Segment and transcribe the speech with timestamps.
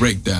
[0.00, 0.39] Breakdown.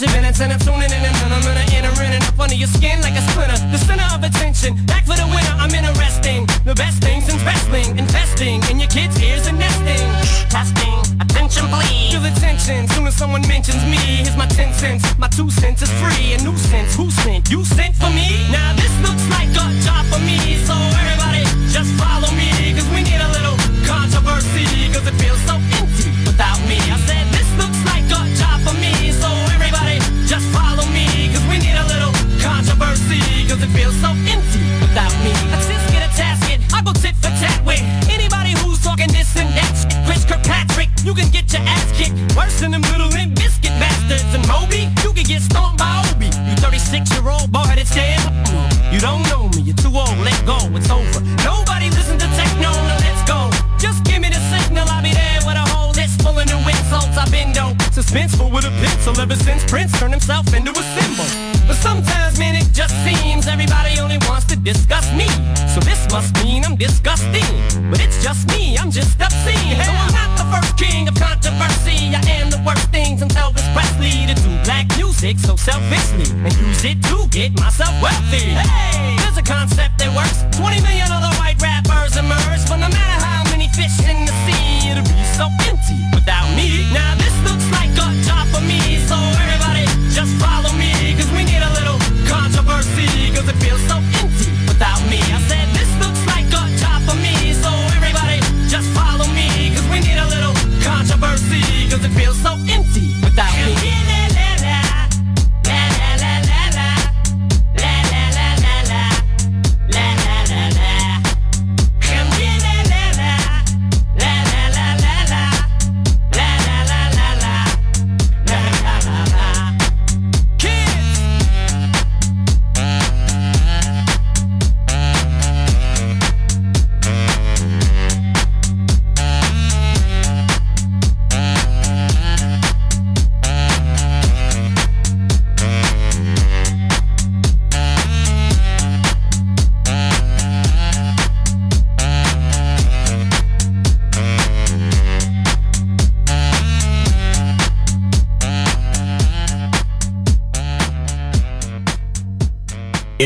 [0.00, 2.68] engine minutes and I'm tuning in and I'm gonna enter in and up under your
[2.68, 3.58] skin like a splinter.
[3.70, 5.54] The center of attention, back for the winner.
[5.60, 6.46] I'm interesting.
[6.64, 10.08] The best things in wrestling, investing in your kids' ears and nesting.
[10.48, 12.12] Testing, attention please.
[12.12, 12.88] Feel attention.
[12.88, 15.04] Soon as someone mentions me, here's my ten cents.
[15.18, 16.32] My two cents is free.
[16.34, 16.96] A nuisance.
[16.96, 17.50] Who sent?
[17.50, 18.29] You sent for me.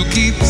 [0.00, 0.49] You'll keep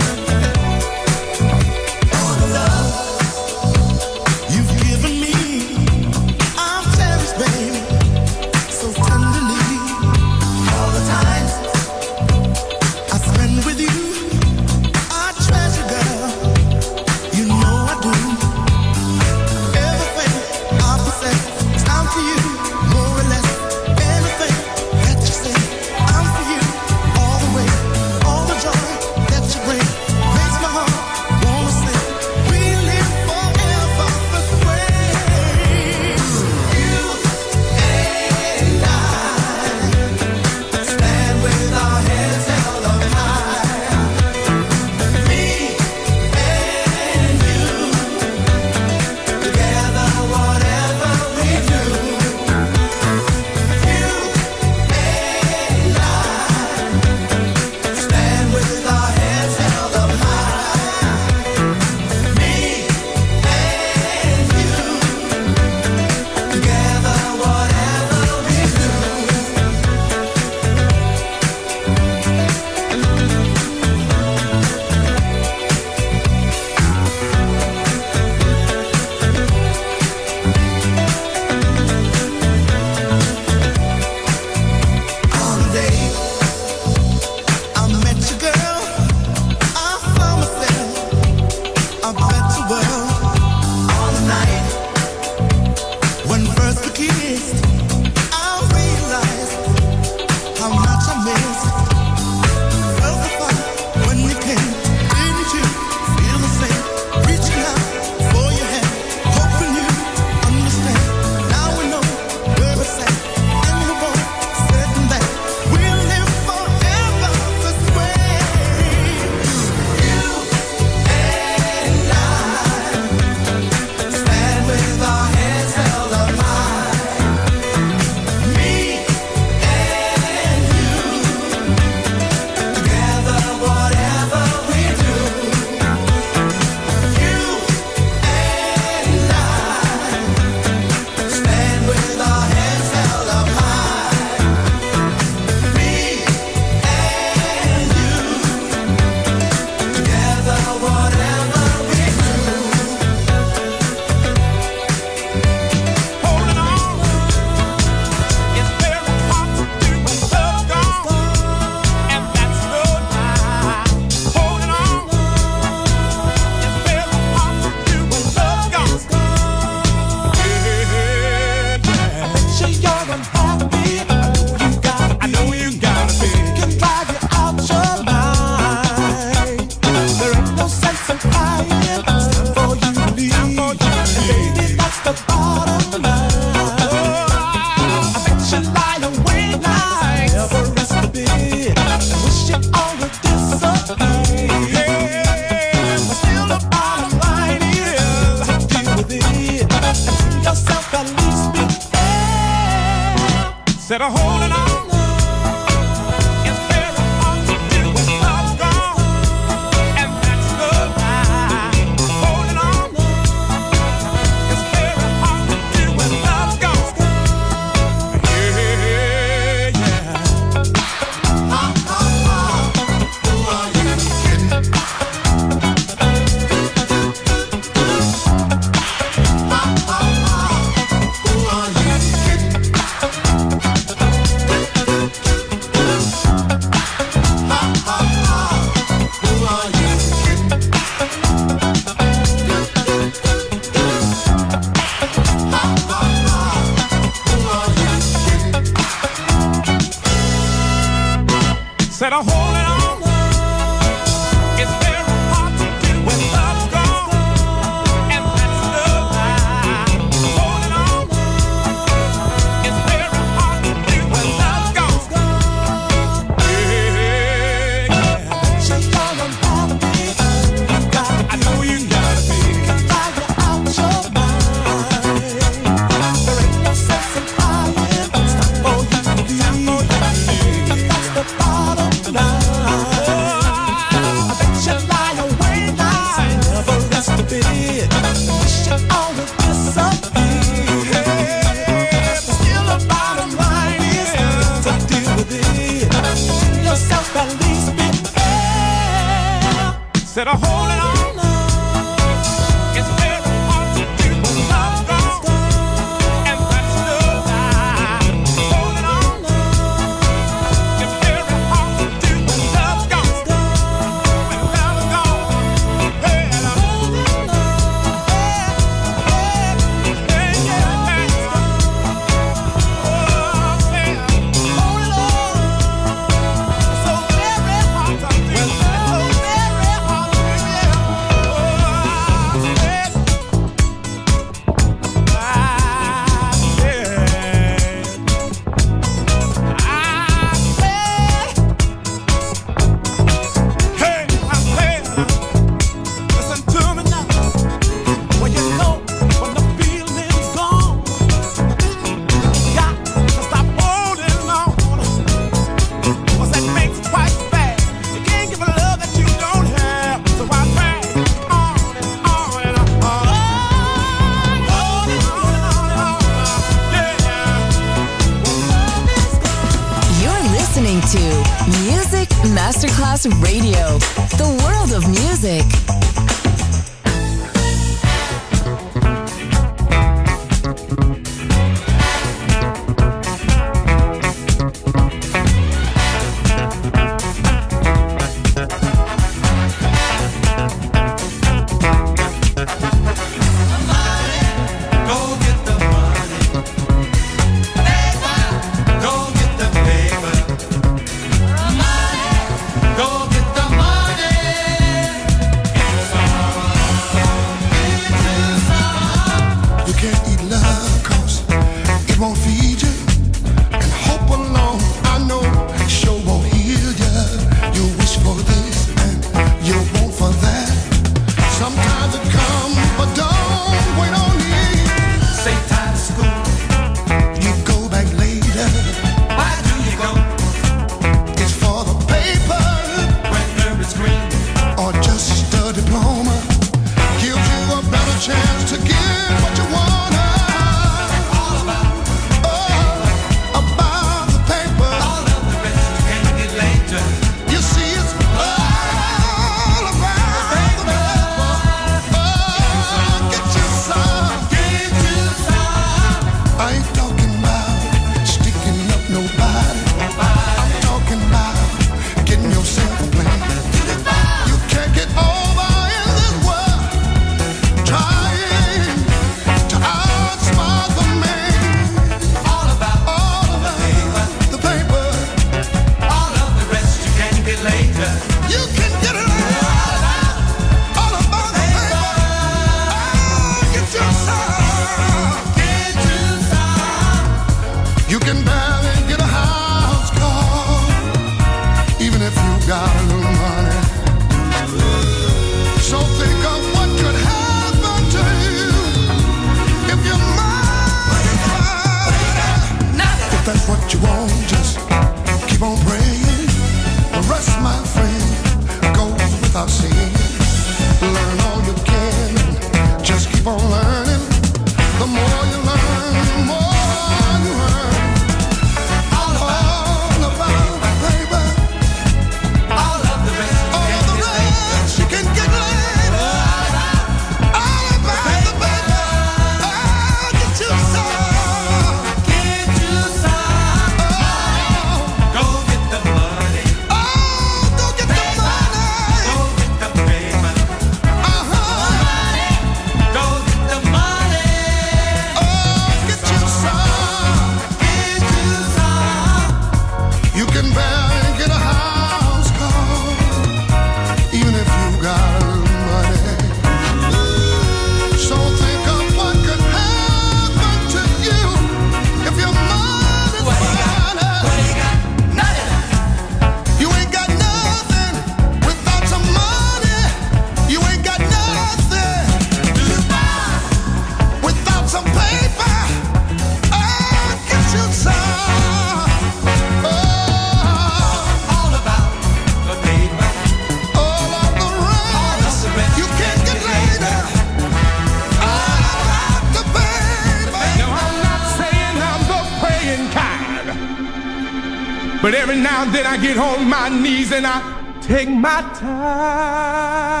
[598.24, 600.00] my time.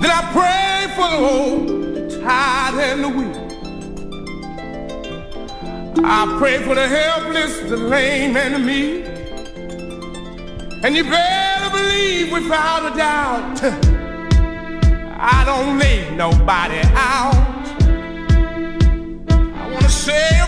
[0.00, 1.66] Then I pray for the old,
[2.22, 3.36] tired and the weak.
[6.04, 9.06] I pray for the helpless, the lame, and the meek.
[10.84, 13.60] And you better believe without a doubt,
[15.18, 17.34] I don't leave nobody out.
[19.60, 20.43] I wanna say